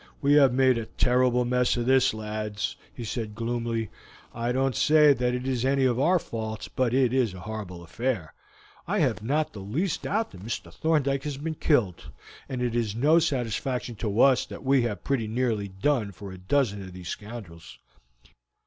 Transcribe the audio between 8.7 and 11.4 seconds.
I have not the least doubt that Mr. Thorndyke has